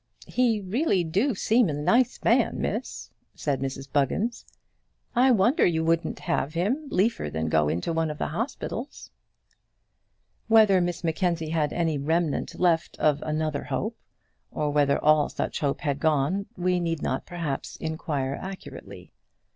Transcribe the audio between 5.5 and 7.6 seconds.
you wouldn't have him liefer than